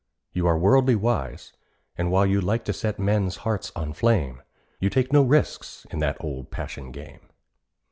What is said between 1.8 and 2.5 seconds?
And while you